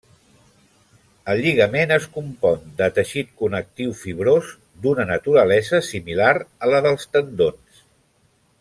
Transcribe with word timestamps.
El 1.33 1.41
lligament 1.47 1.93
es 1.97 2.07
compon 2.15 2.63
de 2.79 2.87
teixit 2.95 3.29
connectiu 3.43 3.93
fibrós, 3.99 4.49
d'una 4.87 5.05
naturalesa 5.11 5.83
similar 5.91 6.33
a 6.67 6.73
la 6.75 6.81
dels 6.87 7.07
tendons. 7.19 7.85